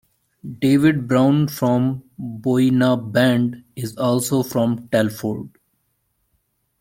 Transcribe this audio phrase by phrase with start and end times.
[0.57, 5.49] David Brown from Boyinaband is also from Telford.